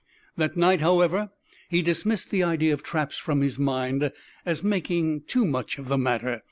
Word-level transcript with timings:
That 0.35 0.57
night, 0.57 0.81
however, 0.81 1.29
he 1.69 1.83
dismissed 1.83 2.31
the 2.31 2.41
idea 2.41 2.73
of 2.73 2.81
traps 2.81 3.19
from 3.19 3.41
his 3.41 3.59
mind 3.59 4.11
as 4.47 4.63
making 4.63 5.25
too 5.27 5.45
much 5.45 5.77
of 5.77 5.89
the 5.89 5.97
matter. 5.99 6.39